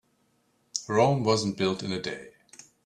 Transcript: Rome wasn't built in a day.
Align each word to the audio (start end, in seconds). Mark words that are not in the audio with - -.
Rome 0.87 1.23
wasn't 1.23 1.57
built 1.57 1.83
in 1.83 1.91
a 1.91 2.01
day. 2.01 2.33